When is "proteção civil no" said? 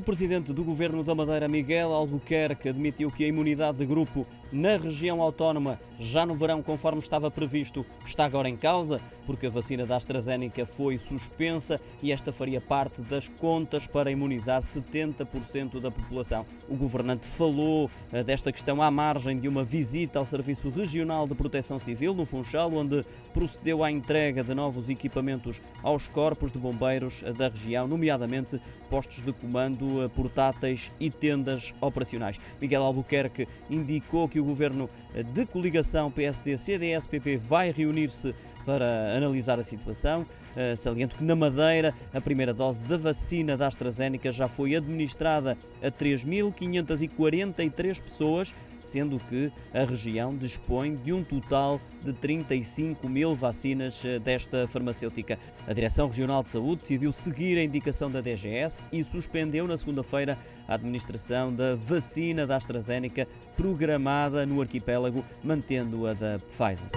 21.34-22.24